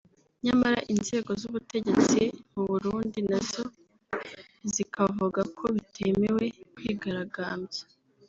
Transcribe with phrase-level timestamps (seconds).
[0.45, 2.21] nyamara inzego z’Ubutegetsi
[2.53, 3.49] mu Burundi naz
[4.73, 6.43] zikavuga ko bitemewe
[6.75, 7.81] kwigaragambya